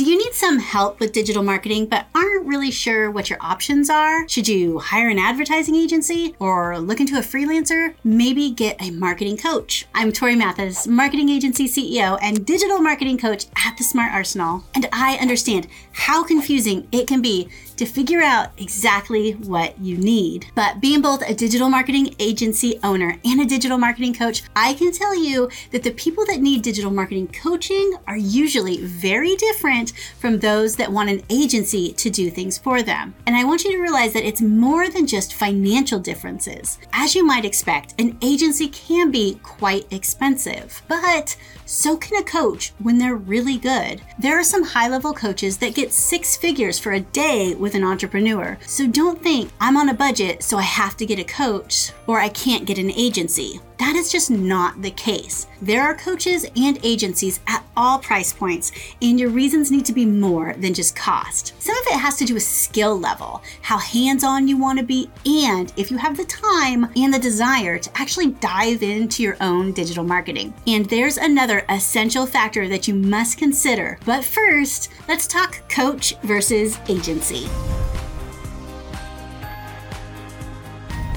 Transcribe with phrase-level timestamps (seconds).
[0.00, 3.90] Do you need some help with digital marketing but aren't really sure what your options
[3.90, 4.26] are?
[4.30, 7.92] Should you hire an advertising agency or look into a freelancer?
[8.02, 9.86] Maybe get a marketing coach.
[9.94, 14.88] I'm Torie Mathis, marketing agency CEO and digital marketing coach at the Smart Arsenal, and
[14.90, 17.50] I understand how confusing it can be
[17.80, 20.44] to figure out exactly what you need.
[20.54, 24.92] But being both a digital marketing agency owner and a digital marketing coach, I can
[24.92, 30.40] tell you that the people that need digital marketing coaching are usually very different from
[30.40, 33.14] those that want an agency to do things for them.
[33.26, 36.78] And I want you to realize that it's more than just financial differences.
[36.92, 42.72] As you might expect, an agency can be quite expensive, but so can a coach
[42.80, 44.02] when they're really good.
[44.18, 47.76] There are some high level coaches that get six figures for a day with with
[47.76, 48.58] an entrepreneur.
[48.66, 52.18] So don't think I'm on a budget, so I have to get a coach or
[52.18, 53.60] I can't get an agency.
[53.78, 55.46] That is just not the case.
[55.62, 60.04] There are coaches and agencies at all price points, and your reasons need to be
[60.04, 61.54] more than just cost.
[61.62, 65.10] Some it has to do with skill level, how hands on you want to be,
[65.26, 69.72] and if you have the time and the desire to actually dive into your own
[69.72, 70.54] digital marketing.
[70.66, 73.98] And there's another essential factor that you must consider.
[74.06, 77.48] But first, let's talk coach versus agency.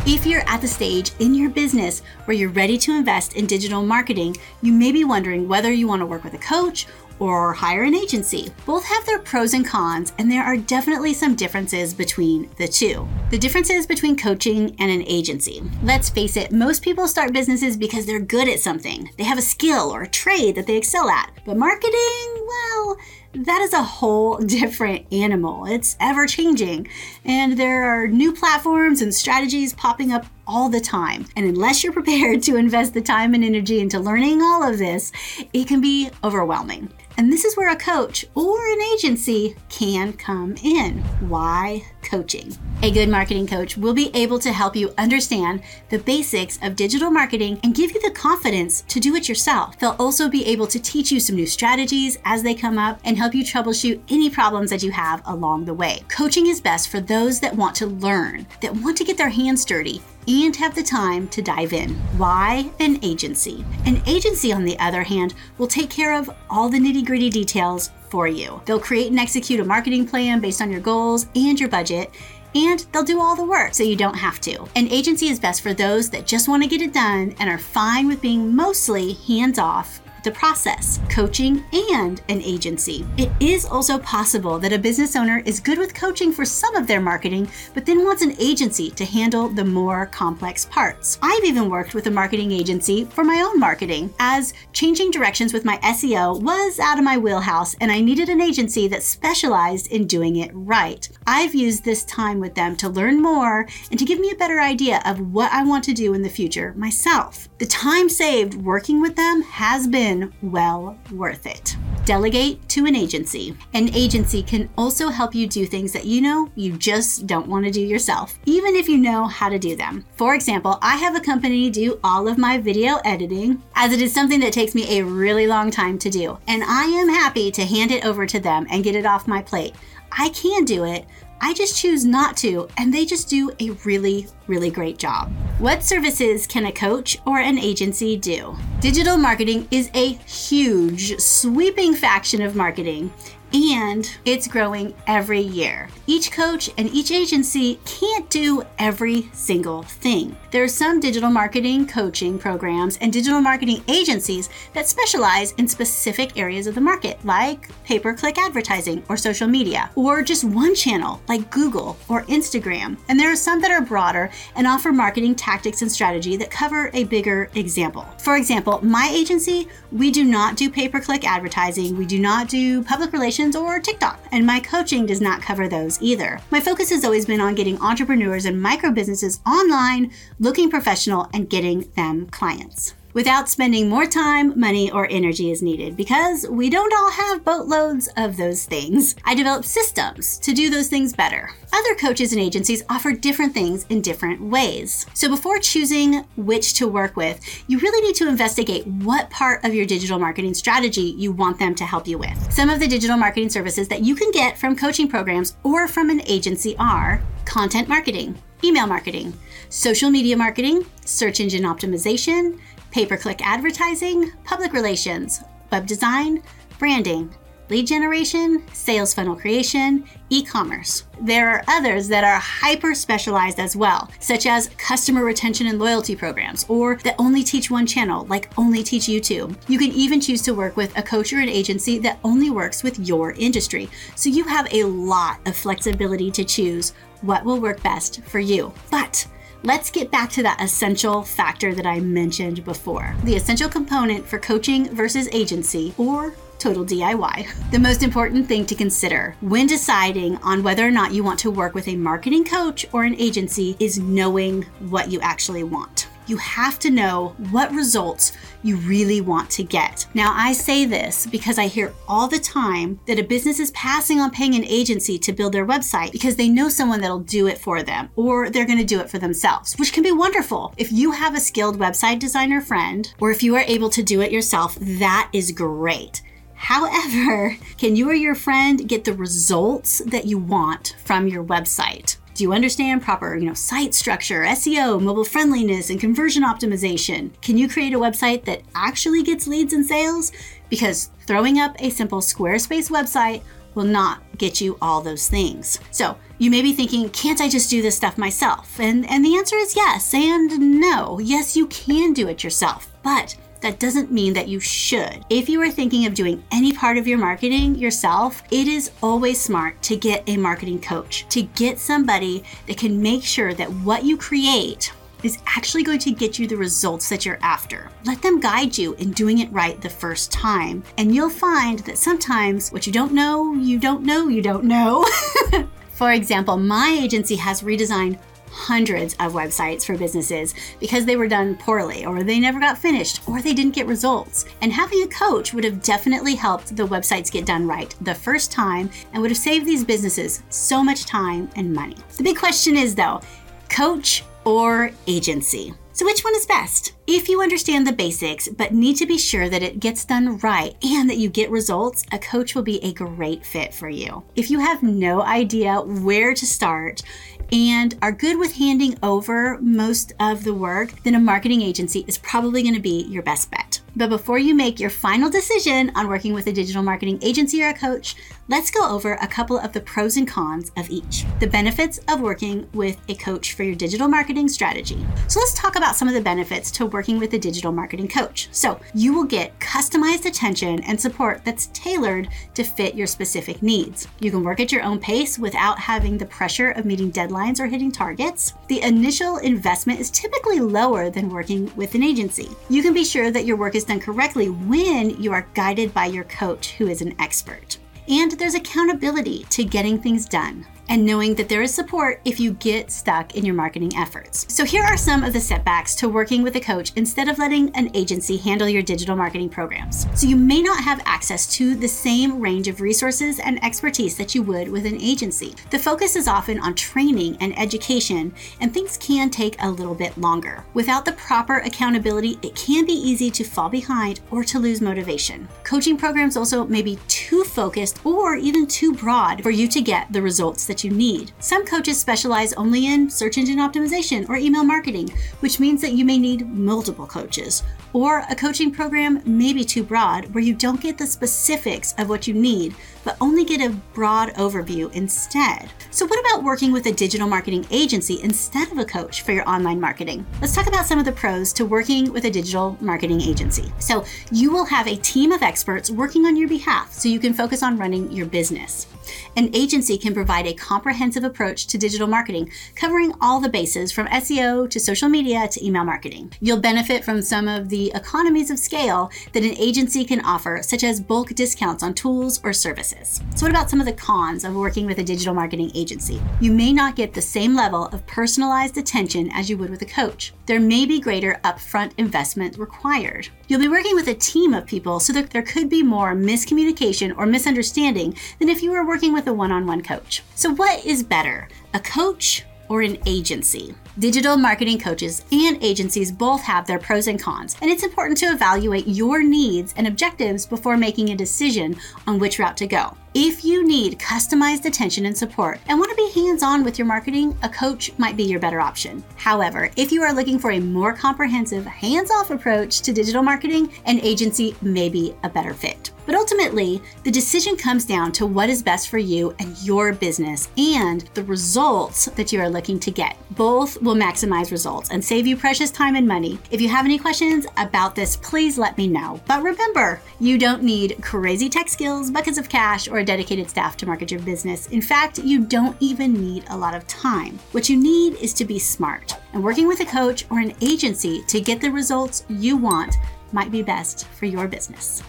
[0.06, 3.86] If you're at the stage in your business where you're ready to invest in digital
[3.86, 6.88] marketing, you may be wondering whether you want to work with a coach
[7.19, 8.52] or hire an agency.
[8.66, 13.08] Both have their pros and cons, and there are definitely some differences between the two.
[13.30, 15.64] The differences between coaching and an agency.
[15.84, 19.09] Let's face it, most people start businesses because they're good at something.
[19.17, 21.31] They have a skill or a trade that they excel at.
[21.45, 22.97] But marketing, well,
[23.36, 25.66] that is a whole different animal.
[25.66, 26.88] It's ever changing,
[27.25, 31.25] and there are new platforms and strategies popping up all the time.
[31.36, 35.11] And unless you're prepared to invest the time and energy into learning all of this,
[35.53, 36.91] it can be overwhelming.
[37.17, 41.00] And this is where a coach or an agency can come in.
[41.30, 42.58] Why coaching?
[42.81, 47.12] A good marketing coach will be able to help you understand the basics of digital
[47.12, 49.79] marketing and give you the confidence to do it yourself.
[49.79, 53.18] They'll also be able to teach you some new strategies as they come up and
[53.18, 56.03] help you troubleshoot any problems that you have along the way.
[56.09, 59.66] Coaching is best for those that want to learn, that want to get their hands
[59.66, 61.95] dirty, and have the time to dive in.
[62.17, 63.66] Why an agency?
[63.85, 67.91] An agency, on the other hand, will take care of all the nitty gritty details
[68.09, 68.61] for you.
[68.66, 72.11] They'll create and execute a marketing plan based on your goals and your budget.
[72.56, 74.63] And they'll do all the work so you don't have to.
[74.75, 77.57] An agency is best for those that just want to get it done and are
[77.57, 83.06] fine with being mostly hands off the process, coaching, and an agency.
[83.17, 86.88] It is also possible that a business owner is good with coaching for some of
[86.88, 91.17] their marketing, but then wants an agency to handle the more complex parts.
[91.22, 95.66] I've even worked with a marketing agency for my own marketing, as changing directions with
[95.66, 100.07] my SEO was out of my wheelhouse and I needed an agency that specialized in
[100.07, 101.07] doing it right.
[101.28, 104.59] I've used this time with them to learn more and to give me a better
[104.59, 107.50] idea of what I want to do in the future myself.
[107.59, 111.75] The time saved working with them has been well worth it.
[112.06, 113.56] Delegate to an agency.
[113.74, 117.66] An agency can also help you do things that you know you just don't want
[117.66, 120.06] to do yourself, even if you know how to do them.
[120.16, 124.13] For example, I have a company do all of my video editing, as it is
[124.13, 127.66] something that takes me a really long time to do, and I am happy to
[127.66, 129.75] hand it over to them and get it off my plate.
[130.12, 131.06] I can do it,
[131.46, 135.30] I just choose not to, and they just do a really, really great job.
[135.59, 138.56] What services can a coach or an agency do?
[138.80, 143.12] Digital marketing is a huge, sweeping faction of marketing
[143.53, 145.88] and it's growing every year.
[146.08, 150.36] Each coach and each agency can't do every single thing.
[150.52, 156.38] There are some digital marketing coaching programs and digital marketing agencies that specialize in specific
[156.38, 160.74] areas of the market, like pay per click advertising or social media, or just one
[160.75, 162.97] channel like Google or Instagram.
[163.08, 166.90] And there are some that are broader and offer marketing tactics and strategy that cover
[166.94, 168.06] a bigger example.
[168.20, 172.47] For example, my agency, we do not do pay per click advertising, we do not
[172.47, 176.40] do public relations or TikTok, and my coaching does not cover those either.
[176.50, 181.50] My focus has always been on getting entrepreneurs and micro businesses online, looking professional, and
[181.50, 186.94] getting them clients without spending more time, money, or energy as needed because we don't
[186.94, 189.16] all have boatloads of those things.
[189.24, 191.52] I develop systems to do those things better.
[191.72, 195.06] Other coaches and agencies offer different things in different ways.
[195.14, 199.74] So before choosing which to work with, you really need to investigate what part of
[199.74, 202.52] your digital marketing strategy you want them to help you with.
[202.52, 206.10] Some of the digital marketing services that you can get from coaching programs or from
[206.10, 209.34] an agency are content marketing, email marketing,
[209.70, 212.60] social media marketing, search engine optimization,
[212.93, 215.41] pay per click advertising, public relations,
[215.72, 216.43] web design,
[216.78, 217.34] branding,
[217.69, 221.05] lead generation, sales funnel creation, e commerce.
[221.19, 226.16] There are others that are hyper specialized as well, such as customer retention and loyalty
[226.16, 229.55] programs, or that only teach one channel, like Only Teach YouTube.
[229.67, 232.84] You can even choose to work with a coach or an agency that only works
[232.84, 233.90] with your industry.
[234.16, 238.72] So you have a lot of flexibility to choose what will work best for you.
[238.91, 239.25] But
[239.64, 244.38] let's get back to that essential factor that I mentioned before the essential component for
[244.38, 247.72] coaching versus agency or total DIY.
[247.72, 251.52] The most important thing to consider when deciding on whether or not you want to
[251.52, 256.38] work with a marketing coach or an agency is knowing what you actually want you
[256.38, 260.05] have to know what results you really want to get.
[260.13, 264.20] Now, I say this because I hear all the time that a business is passing
[264.20, 267.58] on paying an agency to build their website because they know someone that'll do it
[267.58, 270.74] for them or they're going to do it for themselves, which can be wonderful.
[270.77, 274.22] If you have a skilled website designer friend or if you are able to do
[274.22, 276.22] it yourself, that is great.
[276.63, 282.15] However, can you or your friend get the results that you want from your website?
[282.36, 287.30] Do you understand proper, you know, site structure, SEO, mobile friendliness, and conversion optimization?
[287.42, 290.32] Can you create a website that actually gets leads and sales?
[290.70, 293.42] Because throwing up a simple Squarespace website
[293.75, 295.80] will not get you all those things.
[295.92, 298.80] So you may be thinking, can't I just do this stuff myself?
[298.80, 301.20] And and the answer is yes and no.
[301.20, 305.25] Yes, you can do it yourself, but that doesn't mean that you should.
[305.30, 309.42] If you are thinking of doing any part of your marketing yourself, it is always
[309.42, 314.04] smart to get a marketing coach, to get somebody that can make sure that what
[314.04, 317.89] you create is actually going to get you the results that you're after.
[318.06, 321.98] Let them guide you in doing it right the first time, and you'll find that
[321.98, 325.06] sometimes what you don't know, you don't know, you don't know.
[325.94, 328.20] For example, my agency has redesigned
[328.53, 333.27] hundreds of websites for businesses because they were done poorly, or they never got finished,
[333.27, 334.46] or they didn't get results.
[334.62, 338.51] And having a coach would have definitely helped the websites get done right the first
[338.51, 341.98] time and would have saved these businesses so much time and money.
[342.17, 343.22] The big question is though
[343.70, 345.74] coach or agency?
[345.95, 346.93] So, which one is best?
[347.05, 350.75] If you understand the basics but need to be sure that it gets done right
[350.84, 354.24] and that you get results, a coach will be a great fit for you.
[354.36, 357.03] If you have no idea where to start,
[357.51, 362.17] and are good with handing over most of the work, then a marketing agency is
[362.17, 363.73] probably going to be your best bet.
[363.95, 367.69] But before you make your final decision on working with a digital marketing agency or
[367.69, 368.15] a coach,
[368.48, 371.25] let's go over a couple of the pros and cons of each.
[371.39, 375.05] The benefits of working with a coach for your digital marketing strategy.
[375.27, 378.50] So let's talk about some of the benefits to working with a digital marketing coach.
[378.51, 384.07] So you will get customized attention and support that's tailored to fit your specific needs.
[384.19, 387.67] You can work at your own pace without having the pressure of meeting deadlines or
[387.67, 388.55] hitting targets.
[388.69, 392.50] The initial investment is typically lower than working with an agency.
[392.69, 396.06] You can be sure that your work is done correctly when you are guided by
[396.06, 397.77] your coach who is an expert.
[398.08, 402.53] And there's accountability to getting things done and knowing that there is support if you
[402.53, 404.46] get stuck in your marketing efforts.
[404.53, 407.75] So, here are some of the setbacks to working with a coach instead of letting
[407.75, 410.08] an agency handle your digital marketing programs.
[410.20, 414.36] So, you may not have access to the same range of resources and expertise that
[414.36, 415.56] you would with an agency.
[415.70, 420.18] The focus is often on training and education, and things can take a little bit
[420.18, 420.65] longer.
[420.74, 425.48] Without the proper accountability, it can be easy to fall behind or to lose motivation.
[425.63, 430.12] Coaching programs also may be too focused or even too broad for you to get
[430.12, 431.32] the results that that you need.
[431.38, 436.03] Some coaches specialize only in search engine optimization or email marketing, which means that you
[436.03, 437.62] may need multiple coaches.
[437.94, 442.10] Or a coaching program may be too broad where you don't get the specifics of
[442.10, 445.72] what you need, but only get a broad overview instead.
[445.91, 449.48] So, what about working with a digital marketing agency instead of a coach for your
[449.48, 450.25] online marketing?
[450.41, 453.72] Let's talk about some of the pros to working with a digital marketing agency.
[453.79, 457.33] So, you will have a team of experts working on your behalf so you can
[457.33, 458.88] focus on running your business.
[459.36, 464.07] An agency can provide a comprehensive approach to digital marketing, covering all the bases from
[464.07, 466.33] SEO to social media to email marketing.
[466.39, 470.83] You'll benefit from some of the economies of scale that an agency can offer, such
[470.83, 472.53] as bulk discounts on tools or
[472.93, 473.21] services.
[473.35, 476.21] So, what about some of the cons of working with a digital marketing agency?
[476.39, 479.85] You may not get the same level of personalized attention as you would with a
[479.85, 480.33] coach.
[480.45, 483.29] There may be greater upfront investment required.
[483.47, 487.15] You'll be working with a team of people, so that there could be more miscommunication
[487.17, 490.23] or misunderstanding than if you were working with a one on one coach.
[490.35, 493.75] So, what is better, a coach or an agency?
[494.00, 498.25] Digital marketing coaches and agencies both have their pros and cons, and it's important to
[498.25, 501.75] evaluate your needs and objectives before making a decision
[502.07, 502.97] on which route to go.
[503.13, 506.88] If you need customized attention and support and want to be hands on with your
[506.88, 509.03] marketing, a coach might be your better option.
[509.15, 513.71] However, if you are looking for a more comprehensive, hands off approach to digital marketing,
[513.85, 515.91] an agency may be a better fit.
[516.05, 520.50] But ultimately, the decision comes down to what is best for you and your business
[520.57, 523.17] and the results that you are looking to get.
[523.31, 526.39] Both will maximize results and save you precious time and money.
[526.51, 529.22] If you have any questions about this, please let me know.
[529.27, 533.77] But remember, you don't need crazy tech skills, buckets of cash, or a dedicated staff
[533.77, 534.67] to market your business.
[534.67, 537.39] In fact, you don't even need a lot of time.
[537.51, 539.17] What you need is to be smart.
[539.33, 542.95] And working with a coach or an agency to get the results you want
[543.31, 545.01] might be best for your business.